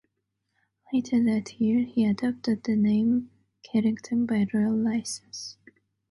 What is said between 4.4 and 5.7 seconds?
Royal Licence.